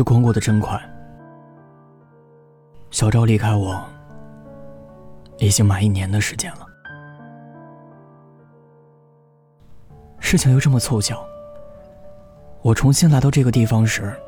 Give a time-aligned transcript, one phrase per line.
[0.00, 0.80] 时光过得真快，
[2.90, 3.78] 小赵离开我
[5.36, 6.66] 已经满一年的时间了。
[10.18, 11.22] 事情又这么凑巧，
[12.62, 14.18] 我重新来到这个地方时，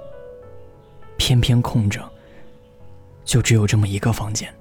[1.17, 2.07] 偏偏空着，
[3.25, 4.55] 就只有这么一个房间。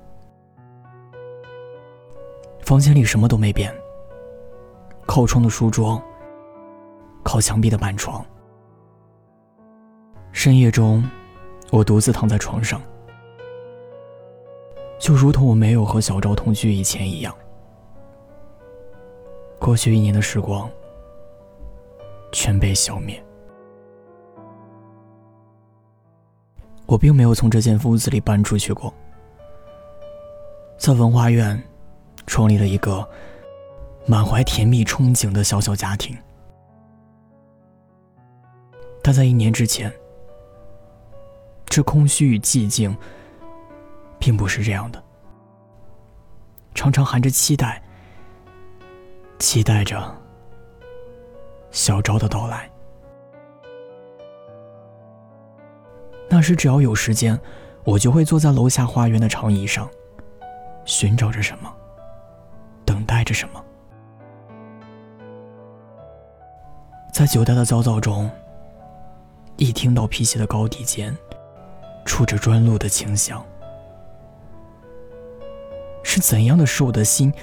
[2.61, 3.75] 房间里什么都没变，
[5.05, 6.01] 靠窗的书桌，
[7.21, 8.25] 靠墙壁的板床。
[10.33, 11.07] 深夜中，
[11.69, 12.81] 我独自躺在床上，
[14.97, 17.35] 就如同我没有和小赵同居以前一样。
[19.59, 20.67] 过去一年的时光，
[22.31, 23.23] 全被消灭。
[26.87, 28.91] 我并没有从这间屋子里搬出去过，
[30.77, 31.61] 在文化院
[32.25, 33.07] 创立了一个
[34.07, 36.17] 满怀甜蜜憧憬的小小家庭，
[39.03, 39.93] 但在一年之前。
[41.71, 42.93] 这空虚与寂静，
[44.19, 45.01] 并不是这样的，
[46.75, 47.81] 常常含着期待，
[49.39, 50.13] 期待着
[51.71, 52.69] 小昭的到来。
[56.29, 57.39] 那时只要有时间，
[57.85, 59.89] 我就会坐在楼下花园的长椅上，
[60.83, 61.73] 寻找着什么，
[62.83, 63.63] 等待着什么。
[67.13, 68.29] 在久待的焦躁中，
[69.55, 71.15] 一听到皮鞋的高低间。
[72.05, 73.43] 触着砖路的清香，
[76.03, 77.33] 是怎样的使我的心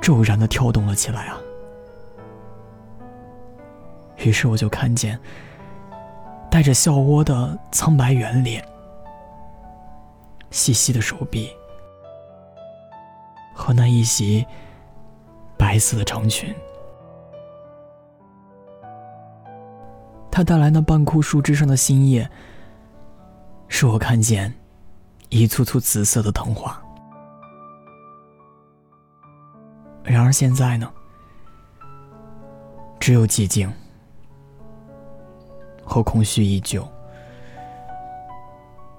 [0.00, 1.38] 骤然的跳动了起来啊！
[4.18, 5.18] 于是我就看见
[6.50, 8.64] 带着笑窝的苍白圆脸，
[10.50, 11.50] 细细的手臂，
[13.54, 14.46] 和那一袭
[15.58, 16.54] 白色的长裙。
[20.30, 22.30] 他带来那半枯树枝上的新叶。
[23.68, 24.52] 是我看见
[25.28, 26.80] 一簇簇紫色的藤花，
[30.02, 30.90] 然而现在呢，
[32.98, 33.70] 只有寂静
[35.84, 36.86] 和空虚依旧。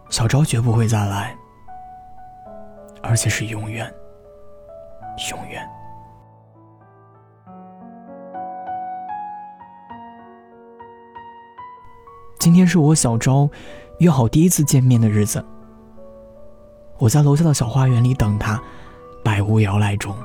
[0.09, 1.35] 小昭绝不会再来，
[3.01, 3.91] 而且是永远，
[5.31, 5.67] 永远。
[12.39, 13.49] 今天是我小昭。
[13.99, 15.43] 约好第一次见面的日子，
[16.99, 18.61] 我在楼下的小花园里等他，
[19.23, 20.15] 百无聊赖中，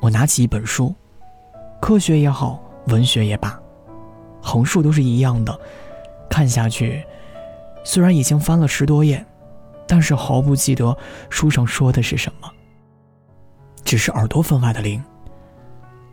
[0.00, 0.94] 我拿起一本书，
[1.80, 3.60] 科学也好，文学也罢，
[4.40, 5.58] 横竖都是一样的，
[6.28, 7.04] 看下去，
[7.82, 9.24] 虽然已经翻了十多页，
[9.88, 10.96] 但是毫不记得
[11.28, 12.48] 书上说的是什么，
[13.82, 15.02] 只是耳朵分外的灵，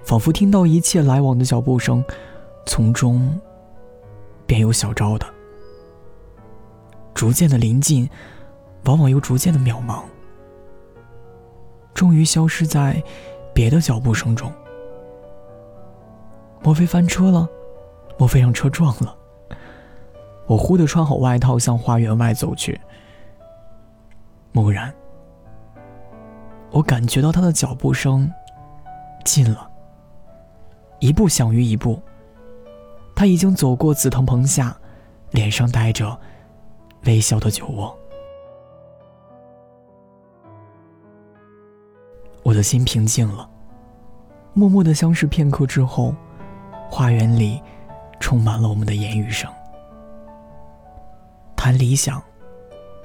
[0.03, 2.03] 仿佛听到一切来往的脚步声，
[2.65, 3.39] 从中
[4.47, 5.36] 便有小昭的。
[7.17, 8.07] 逐渐的临近，
[8.85, 10.03] 往往又逐渐的渺茫，
[11.91, 13.03] 终于消失在
[13.55, 14.53] 别的脚步声中。
[16.61, 17.49] 莫非翻车了？
[18.19, 19.17] 莫非让车撞了？
[20.45, 22.79] 我忽地穿好外套，向花园外走去。
[24.53, 24.93] 蓦然，
[26.69, 28.31] 我感觉到他的脚步声
[29.25, 29.67] 近了，
[30.99, 31.99] 一步响于一步。
[33.15, 34.77] 他已经走过紫藤棚下，
[35.31, 36.15] 脸上带着。
[37.07, 37.97] 微笑的酒窝，
[42.43, 43.49] 我的心平静了。
[44.53, 46.13] 默默的相视片刻之后，
[46.91, 47.61] 花园里
[48.19, 49.49] 充满了我们的言语声。
[51.55, 52.21] 谈理想，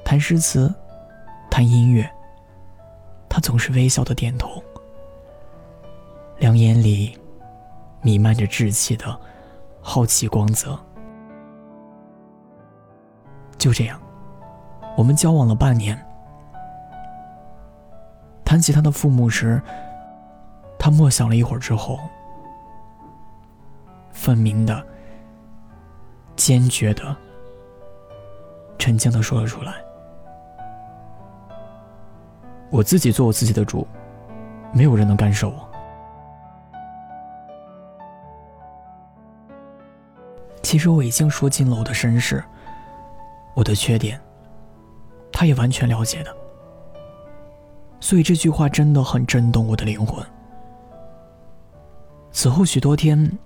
[0.05, 0.75] 谈诗词，
[1.49, 2.11] 谈音乐，
[3.29, 4.61] 他总是微笑的点头，
[6.39, 7.17] 两眼里
[8.03, 9.17] 弥漫着稚气的
[9.81, 10.77] 好奇光泽。
[13.63, 13.97] 就这样，
[14.97, 15.97] 我们交往了半年。
[18.45, 19.63] 谈起他的父母时，
[20.77, 21.97] 他默想了一会儿之后，
[24.11, 24.85] 分明的、
[26.35, 27.17] 坚决的、
[28.81, 29.75] 沉静的说了出来
[32.69, 33.87] ：“我自己做我自己的主，
[34.73, 35.55] 没有人能干涉我。”
[40.65, 42.43] 其实我已经说尽了我的身世。
[43.55, 44.21] 我的缺点，
[45.31, 46.35] 他也完全了解的，
[48.01, 50.25] 所以这句话真的很震动我的灵魂。
[52.31, 53.39] 此后许多天，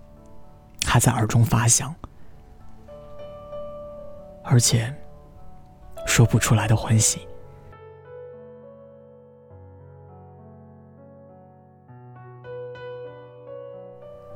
[0.85, 1.93] 还在耳中发响，
[4.45, 4.95] 而且
[6.07, 7.27] 说不出来的欢喜。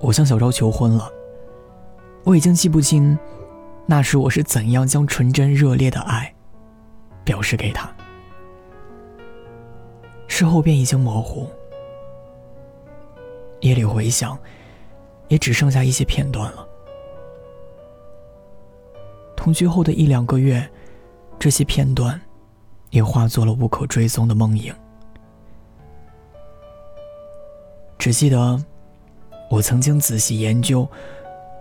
[0.01, 1.13] 我向小昭求婚了，
[2.25, 3.17] 我已经记不清。
[3.91, 6.33] 那时我是怎样将纯真热烈的爱
[7.25, 7.93] 表示给他。
[10.29, 11.51] 事后便已经模糊，
[13.63, 14.39] 夜里回想，
[15.27, 16.65] 也只剩下一些片段了。
[19.37, 20.65] 同居后的一两个月，
[21.37, 22.19] 这些片段
[22.91, 24.73] 也化作了无可追踪的梦影。
[27.99, 28.65] 只记得，
[29.51, 30.89] 我曾经仔细研究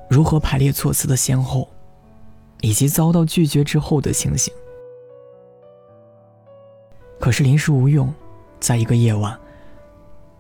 [0.08, 1.68] 如何排列措辞的先后，
[2.62, 4.54] 以及遭到拒绝之后的情形。
[7.20, 8.14] 可是临时无用，
[8.60, 9.38] 在一个夜晚，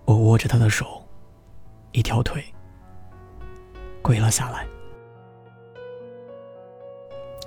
[0.05, 1.03] 我握着他的手，
[1.91, 2.43] 一条腿
[4.01, 4.65] 跪了下来。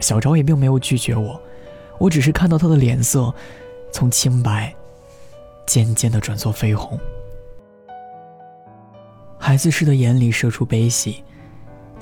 [0.00, 1.40] 小昭也并没有拒绝我，
[1.98, 3.32] 我只是看到他的脸色
[3.92, 4.74] 从清白
[5.66, 6.98] 渐渐的转作绯红。
[9.38, 11.22] 孩子似的眼里射出悲喜，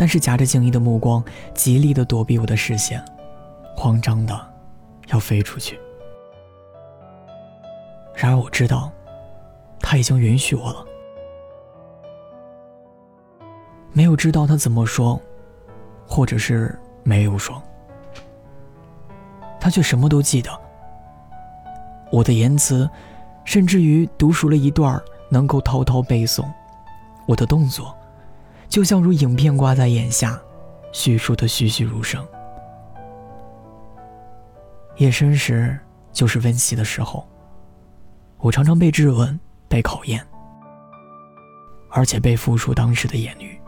[0.01, 3.05] 但是夹着敬意的目光，极力的躲避我的视线，
[3.77, 4.35] 慌张的
[5.09, 5.79] 要飞出去。
[8.15, 8.91] 然而我知道，
[9.79, 10.87] 他已经允许我了。
[13.93, 15.21] 没有知道他怎么说，
[16.07, 17.63] 或者是没有说，
[19.61, 20.51] 他却什么都记得。
[22.11, 22.89] 我的言辞，
[23.45, 24.99] 甚至于读熟了一段，
[25.29, 26.43] 能够滔滔背诵。
[27.27, 27.95] 我的动作，
[28.71, 30.41] 就像如影片挂在眼下，
[30.93, 32.25] 叙述的栩栩如生。
[34.97, 35.77] 夜深时
[36.13, 37.29] 就是温习的时候，
[38.39, 39.39] 我常常被质问、
[39.69, 40.25] 被考验，
[41.91, 43.61] 而且被复述当时的言语。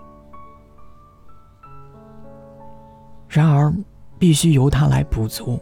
[3.29, 3.75] 然而，
[4.21, 5.61] 必须由他来补足、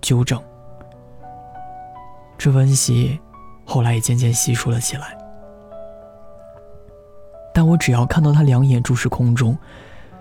[0.00, 0.40] 纠正。
[2.38, 3.18] 这温习
[3.64, 5.18] 后来也渐渐稀疏了起来。
[7.56, 9.56] 但我只要看到他两眼注视空中，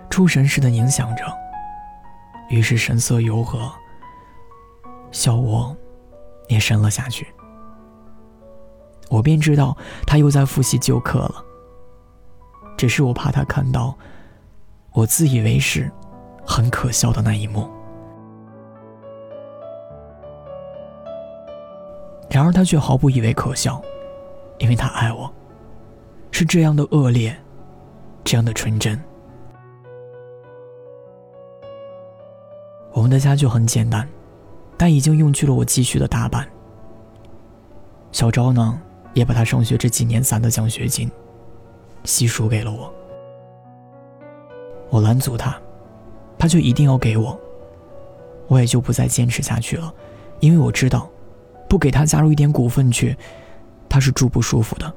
[0.09, 1.25] 出神似的凝想着，
[2.47, 3.69] 于是神色柔和，
[5.11, 5.75] 笑窝
[6.47, 7.27] 也深了下去。
[9.09, 9.75] 我便知道
[10.07, 11.43] 他又在复习旧课了。
[12.77, 13.93] 只是我怕他看到
[14.93, 15.91] 我自以为是、
[16.47, 17.69] 很可笑的那一幕。
[22.29, 23.81] 然而他却毫不以为可笑，
[24.57, 25.29] 因为他爱我。
[26.37, 27.33] 是这样的恶劣，
[28.25, 29.01] 这样的纯真。
[32.91, 34.05] 我们的家就很简单，
[34.75, 36.45] 但已经用去了我积蓄的大半。
[38.11, 38.77] 小昭呢，
[39.13, 41.09] 也把他上学这几年攒的奖学金，
[42.03, 42.93] 悉数给了我。
[44.89, 45.57] 我拦阻他，
[46.37, 47.39] 他就一定要给我，
[48.49, 49.93] 我也就不再坚持下去了，
[50.41, 51.09] 因为我知道，
[51.69, 53.15] 不给他加入一点股份去，
[53.87, 54.93] 他是住不舒服的。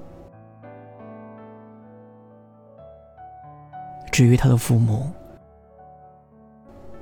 [4.18, 5.08] 至于他的父母，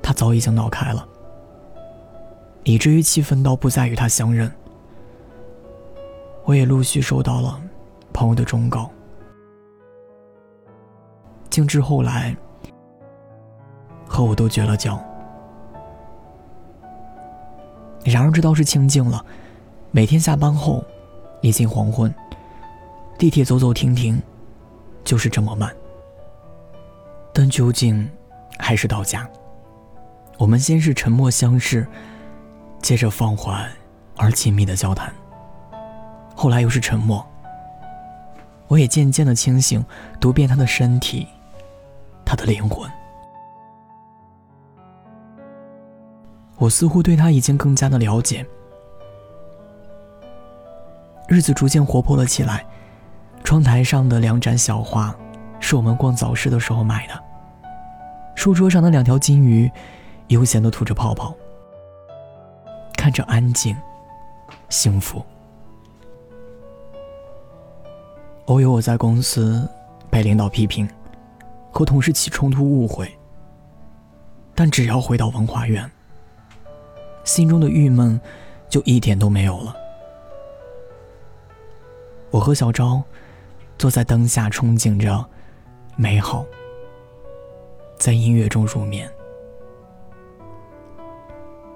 [0.03, 1.09] 他早已经闹开了，
[2.63, 4.53] 以至于气愤到不再与他相认。
[6.45, 7.59] 我也陆续收到了
[8.13, 8.91] 朋友的忠告，
[11.49, 12.37] 静至后来
[14.07, 15.03] 和我都绝了交。
[18.05, 19.25] 然而这倒是清静了，
[19.91, 20.85] 每天下班后，
[21.41, 22.15] 已近黄昏，
[23.17, 24.23] 地铁走走停停，
[25.03, 25.75] 就是这么慢。
[27.39, 28.11] 但究竟，
[28.59, 29.29] 还是到家。
[30.39, 31.87] 我们先是沉默相视，
[32.81, 33.71] 接着放缓
[34.17, 35.13] 而亲密的交谈。
[36.35, 37.23] 后来又是沉默。
[38.69, 39.85] 我也渐渐的清醒，
[40.19, 41.29] 读遍他的身体，
[42.25, 42.91] 他的灵魂。
[46.57, 48.47] 我似乎对他已经更加的了解。
[51.29, 52.65] 日子逐渐活泼了起来，
[53.45, 55.15] 窗台上的两盏小花，
[55.61, 57.26] 是我们逛早市的时候买的。
[58.37, 59.69] 书桌上的两条金鱼，
[60.29, 61.35] 悠闲地吐着泡泡，
[62.97, 63.75] 看着安静、
[64.69, 65.25] 幸福。
[68.45, 69.69] 偶有我在公司
[70.09, 70.89] 被领导批评，
[71.73, 73.11] 和同事起冲突误会，
[74.55, 75.91] 但只要回到文化院，
[77.25, 78.21] 心中的郁闷
[78.69, 79.75] 就一点都没有了。
[82.31, 83.03] 我和小昭
[83.79, 85.25] 坐在灯下，憧憬着
[85.97, 86.45] 美好。
[87.99, 89.11] 在音乐中入眠，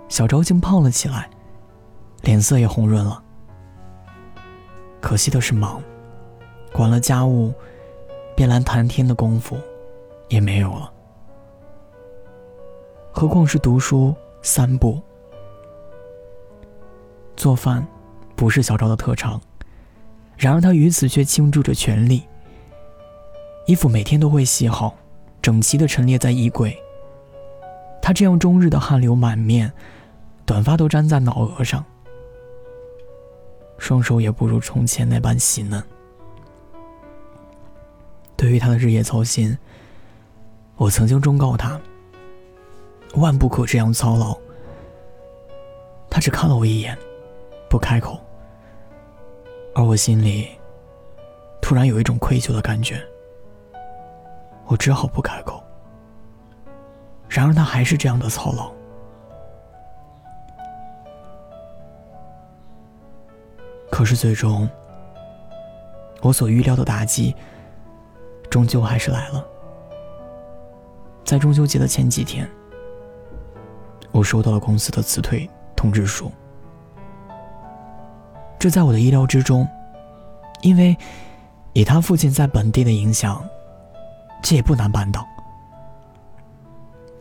[0.09, 1.29] 小昭竟胖了起来，
[2.23, 3.23] 脸色也红润了。
[5.01, 5.83] 可惜的是忙，
[6.73, 7.53] 管了家务，
[8.37, 9.57] 便连谈天的功夫
[10.29, 10.93] 也没有了。
[13.11, 15.01] 何况是读书、散步、
[17.35, 17.85] 做饭，
[18.37, 19.41] 不是小昭的特长，
[20.37, 22.23] 然而他于此却倾注着全力。
[23.67, 24.95] 衣服每天都会洗好。
[25.43, 26.77] 整齐的陈列在衣柜。
[28.03, 29.73] 他他这样终日的汗流满面，
[30.45, 31.85] 短发都粘在脑额上，
[33.79, 35.81] 双手也不如从前那般细嫩。
[38.37, 39.57] 对于他的日夜操心，
[40.75, 41.81] 我曾经忠告他，
[43.15, 44.37] 万不可这样操劳。
[46.11, 46.99] 他只看了我一眼，
[47.69, 48.19] 不开口，
[49.73, 50.49] 而我心里
[51.63, 53.01] 突然有一种愧疚的感觉。
[54.71, 55.61] 我只好不开口。
[57.29, 58.73] 然而他还是这样的操劳。
[63.91, 64.69] 可是最终，
[66.23, 67.35] 我所预料的打击，
[68.49, 69.45] 终究还是来了。
[71.25, 72.49] 在中秋节的前几天，
[74.13, 76.31] 我收到了公司的辞退通知书。
[78.57, 79.67] 这在我的意料之中，
[80.63, 80.97] 因为
[81.73, 83.45] 以他父亲在本地的影响，
[84.43, 85.27] 这也不难办到。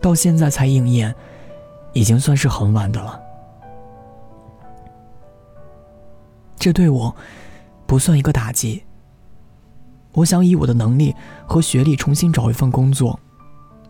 [0.02, 1.14] 到现在才应验，
[1.94, 3.20] 已经算是很晚的了。
[6.58, 7.16] 这对我
[7.86, 8.84] 不算一个打击。
[10.14, 13.18] 我想以我的能力和学历重新找一份工作，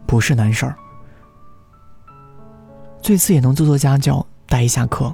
[0.06, 0.76] 不是难事儿。
[3.02, 5.14] 最次也能做做家教，带一下课。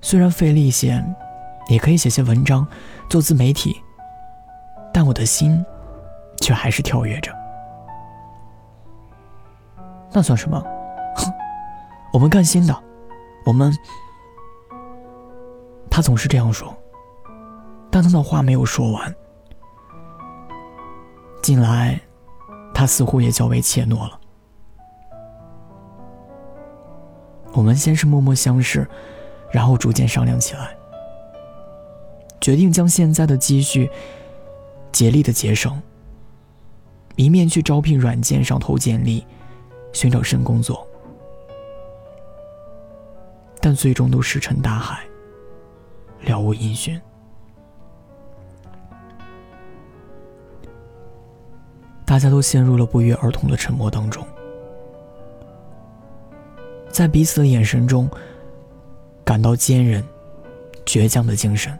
[0.00, 1.02] 虽然费力些，
[1.68, 2.66] 也可以写些文章，
[3.08, 3.74] 做自媒体，
[4.92, 5.64] 但我的心
[6.44, 7.34] 却还是跳跃着。
[10.12, 10.60] 那算什么？
[11.16, 11.32] 哼，
[12.12, 12.82] 我们干新的，
[13.46, 13.72] 我们……
[15.90, 16.76] 他总是这样说，
[17.90, 19.14] 但他的话没有说完。
[21.42, 21.98] 近来，
[22.74, 24.20] 他似乎也较为怯懦了。
[27.54, 28.86] 我们先是默默相视，
[29.50, 30.76] 然后逐渐商量起来，
[32.38, 33.90] 决定将现在的积蓄
[34.92, 35.80] 竭力的节省，
[37.16, 39.26] 一面去招聘软件上投简历。
[39.92, 40.84] 寻找新工作，
[43.60, 45.04] 但最终都石沉大海，
[46.22, 47.00] 了无音讯。
[52.04, 54.26] 大家都陷入了不约而同的沉默当中，
[56.90, 58.10] 在彼此的眼神中，
[59.24, 60.02] 感到坚韧、
[60.84, 61.78] 倔强的精神，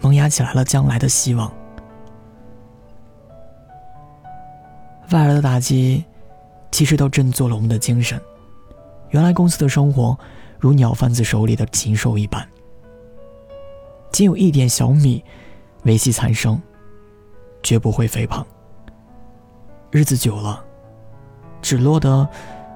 [0.00, 1.61] 萌芽起来了将来的希望。
[5.12, 6.04] 外来的打击，
[6.70, 8.20] 其实都振作了我们的精神。
[9.10, 10.18] 原来公司的生活
[10.58, 12.48] 如鸟贩子手里的禽兽一般，
[14.10, 15.22] 仅有一点小米
[15.84, 16.60] 维系残生，
[17.62, 18.46] 绝不会肥胖。
[19.90, 20.64] 日子久了，
[21.60, 22.26] 只落得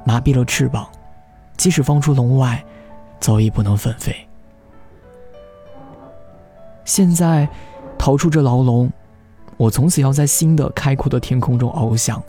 [0.05, 0.87] 麻痹了翅膀，
[1.57, 2.63] 即使放出笼外，
[3.19, 4.15] 早已不能奋飞。
[6.85, 7.49] 现在
[7.99, 8.93] 逃出这牢笼。
[9.57, 12.23] 我从此要在新的开阔的天空中翱翔，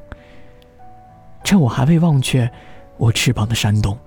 [1.43, 2.49] 趁我还未忘却
[2.97, 3.97] 我翅膀的扇动。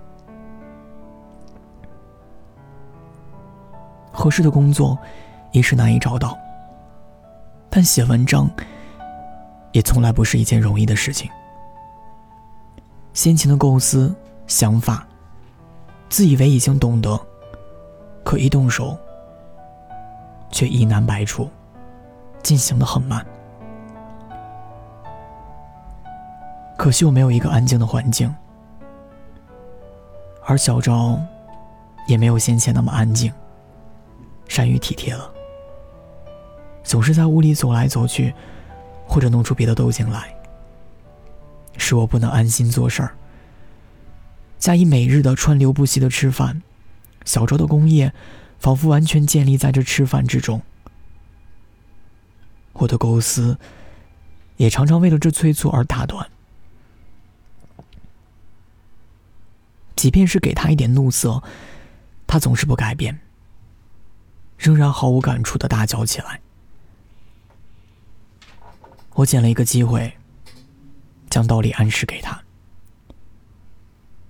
[4.12, 4.98] 合适的工作
[5.52, 6.36] 一时难以找到，
[7.68, 8.50] 但写文章
[9.72, 11.30] 也从来不是一件容易的事情。
[13.12, 14.14] 先前的构思、
[14.46, 15.06] 想法，
[16.08, 17.18] 自以为已经懂得，
[18.24, 18.96] 可一动手，
[20.50, 21.48] 却一难百出。
[22.42, 23.24] 进行的很慢，
[26.76, 28.34] 可惜我没有一个安静的环境，
[30.44, 31.20] 而小昭
[32.06, 33.32] 也没有先前那么安静，
[34.48, 35.30] 善于体贴了，
[36.82, 38.34] 总是在屋里走来走去，
[39.06, 40.34] 或者弄出别的动静来，
[41.76, 43.14] 使我不能安心做事儿。
[44.58, 46.62] 加以每日的川流不息的吃饭，
[47.24, 48.12] 小昭的工业
[48.58, 50.60] 仿佛完全建立在这吃饭之中。
[52.72, 53.58] 我的构思
[54.56, 56.30] 也常常为了这催促而打断，
[59.96, 61.42] 即便是给他一点怒色，
[62.26, 63.20] 他总是不改变，
[64.56, 66.40] 仍然毫无感触的大叫起来。
[69.14, 70.16] 我捡了一个机会，
[71.28, 72.42] 将道理暗示给他，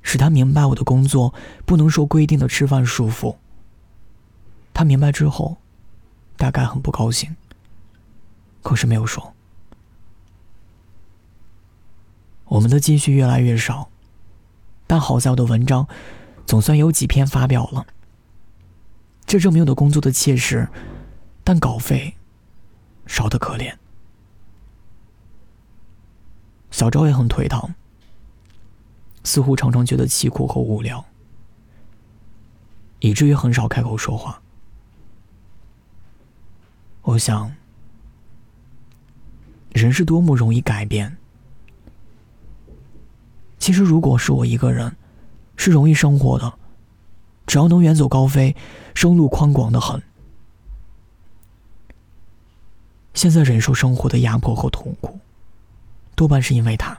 [0.02, 1.32] 使他明白我的工作
[1.64, 3.36] 不能受规定的吃饭束缚。
[4.72, 5.58] 他明白之后，
[6.36, 7.36] 大概很不高兴。
[8.62, 9.34] 可是没有说。
[12.44, 13.88] 我们的积蓄越来越少，
[14.86, 15.86] 但好在我的文章
[16.46, 17.86] 总算有几篇发表了。
[19.24, 20.68] 这证明我的工作的切实，
[21.44, 22.16] 但稿费
[23.06, 23.72] 少得可怜。
[26.72, 27.72] 小赵也很颓唐，
[29.22, 31.04] 似乎常常觉得凄苦和无聊，
[32.98, 34.42] 以至于很少开口说话。
[37.02, 37.59] 我想。
[39.72, 41.16] 人是多么容易改变，
[43.58, 44.96] 其实，如果是我一个人，
[45.56, 46.58] 是容易生活的，
[47.46, 48.56] 只要能远走高飞，
[48.94, 50.02] 生路宽广的很。
[53.14, 55.18] 现在忍受生活的压迫和痛苦，
[56.14, 56.98] 多半是因为他。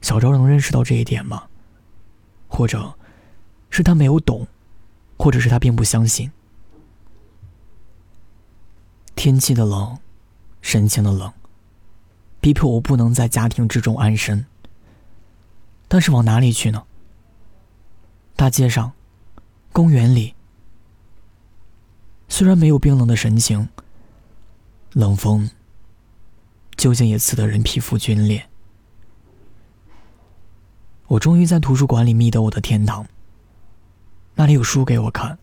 [0.00, 1.44] 小昭能认识到这一点吗？
[2.48, 2.94] 或者，
[3.70, 4.46] 是他没有懂，
[5.16, 6.30] 或者是他并不相信。
[9.14, 9.98] 天气的冷，
[10.66, 11.32] 神情的冷。
[12.40, 14.44] 逼迫我不能在家庭之中安身，
[15.86, 16.82] 但是往哪里去呢？
[18.34, 18.92] 大街上，
[19.72, 20.34] 公园里，
[22.28, 23.68] 虽然没有冰冷的神情，
[24.92, 25.48] 冷风
[26.76, 28.48] 究竟也刺得人皮肤皲裂。
[31.06, 33.06] 我终于在图书馆里觅得我的天堂，
[34.34, 35.38] 那里有书给我看，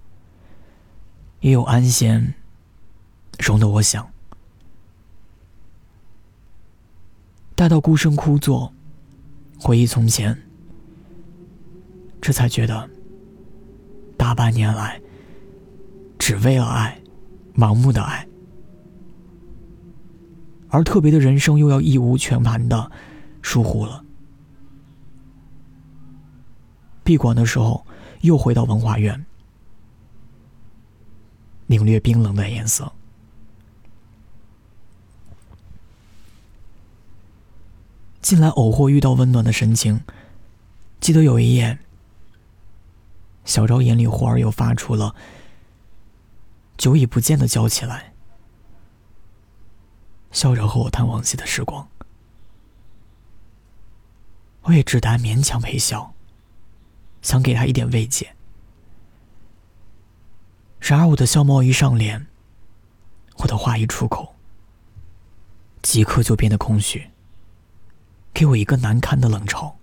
[1.40, 2.36] 也有安闲，
[3.40, 4.13] 容得我想。
[7.64, 8.74] 待到孤身枯坐，
[9.58, 10.38] 回忆从前，
[12.20, 12.90] 这才觉得，
[14.18, 15.02] 大半年来，
[16.20, 17.02] 只为了爱，
[17.56, 18.28] 盲目的爱，
[20.68, 22.92] 而特别的人生又要义无全盘的
[23.42, 24.04] 疏忽了。
[27.02, 27.88] 闭馆的时候，
[28.24, 29.26] 又回到文化院，
[31.68, 32.92] 领略冰冷的颜色。
[38.24, 40.02] 近来偶或遇到温暖的神情，
[41.02, 41.78] 记得有一夜，
[43.44, 45.14] 小昭眼里忽而又发出了
[46.78, 48.14] 久已不见的娇起来，
[50.32, 51.86] 笑着和我谈往昔的时光，
[54.62, 56.14] 我也只得勉强陪笑，
[57.22, 58.34] 想给他一点慰藉。
[60.80, 62.26] 然而我的笑貌一上脸，
[63.40, 64.34] 我的话一出口，
[65.82, 67.10] 即刻就变得空虚。
[68.34, 69.74] 给我一个难堪的冷嘲。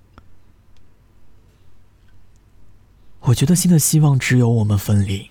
[3.21, 5.31] 我觉得新的希望只有我们分离。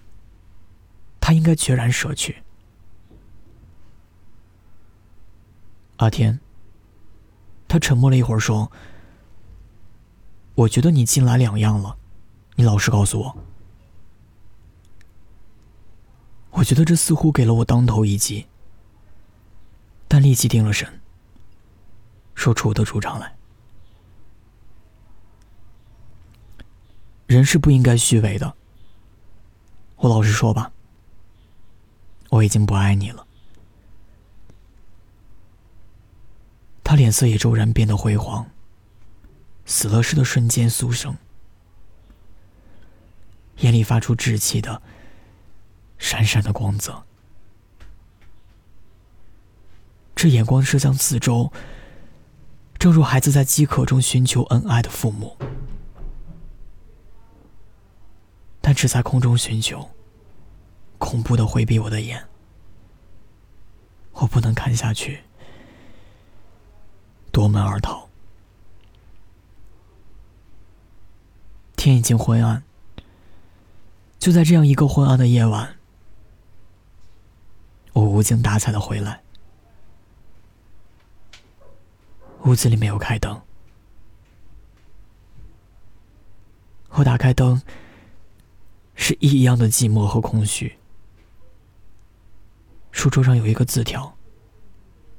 [1.20, 2.44] 他应该决然舍去。
[5.98, 6.40] 阿天。
[7.68, 8.72] 他沉默了一会儿，说
[10.56, 11.98] ：“我觉得你近来两样了，
[12.56, 13.38] 你老实告诉我。”
[16.50, 18.48] 我觉得这似乎给了我当头一击，
[20.08, 20.99] 但立即定了神。
[22.40, 23.36] 说出我的主张来。
[27.28, 28.56] 人是不应该虚伪的。
[29.98, 30.72] 我老实说吧，
[32.30, 33.28] 我已经不爱你了。
[36.82, 38.50] 他脸色也骤然变得灰黄，
[39.66, 41.18] 死了似的瞬间苏生，
[43.58, 44.82] 眼里发出稚气的、
[45.98, 47.04] 闪闪的光泽。
[50.16, 51.52] 这眼光射向四周。
[52.80, 55.38] 正如孩子在饥渴中寻求恩爱的父母，
[58.62, 59.90] 但只在空中寻求，
[60.98, 62.26] 恐怖的回避我的眼。
[64.14, 65.24] 我不能看下去，
[67.34, 68.08] 夺门而逃。
[71.76, 72.64] 天已经昏暗，
[74.18, 75.76] 就在这样一个昏暗的夜晚，
[77.92, 79.22] 我无精打采的回来。
[82.46, 83.42] 屋子里没有开灯，
[86.90, 87.62] 我打开灯，
[88.96, 90.78] 是异样的寂寞和空虚。
[92.92, 94.18] 书桌上有一个字条，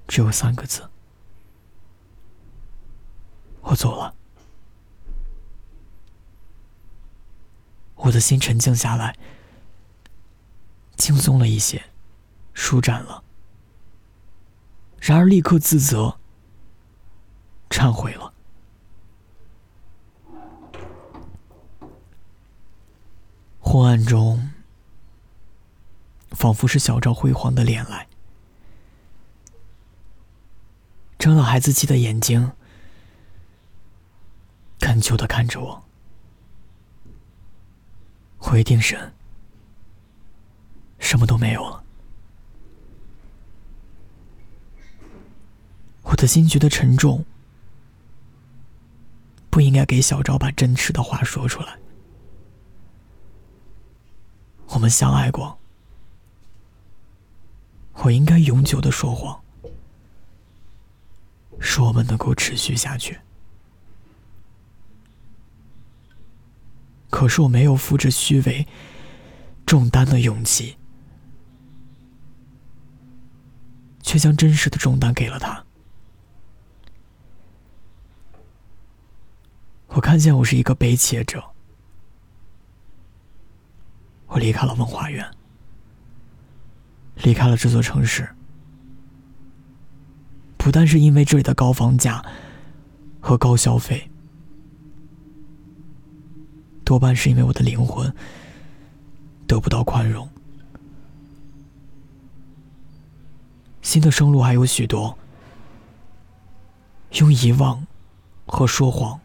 [0.09, 0.88] 只有三个字
[3.62, 4.14] ：“我走了。”
[7.96, 9.14] 我的心沉静下来，
[10.96, 11.85] 轻松了一些，
[12.54, 13.22] 舒展了。
[14.98, 16.19] 然而立刻自责。
[17.70, 18.35] 忏悔了。
[23.61, 24.50] 昏暗中，
[26.33, 28.09] 仿佛是小赵辉煌的脸来，
[31.18, 32.50] 睁了孩子气的眼睛，
[34.80, 35.85] 恳求的看着我。
[38.40, 39.12] 我一定神，
[40.98, 41.85] 什么都没有了。
[46.02, 47.24] 我的心觉得沉重。
[49.50, 51.76] 不应该给小昭把真实的话说出来。
[54.68, 55.58] 我们相爱过，
[57.94, 59.42] 我应该永久的说谎，
[61.58, 63.18] 使我们能够持续下去。
[67.10, 68.64] 可是我没有负着虚伪
[69.66, 70.76] 重担的勇气，
[74.00, 75.66] 却将真实的重担给了他。
[79.88, 81.40] 我看见我是一个被劫者。
[84.26, 85.24] 我离开了文化园，
[87.22, 88.28] 离开了这座城市，
[90.56, 92.24] 不但是因为这里的高房价
[93.20, 94.10] 和高消费，
[96.84, 98.12] 多半是因为我的灵魂
[99.46, 100.28] 得不到宽容。
[103.80, 105.16] 新的生路还有许多，
[107.12, 107.86] 用遗忘
[108.46, 109.20] 和说谎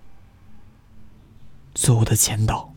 [1.76, 2.75] 做我的前导。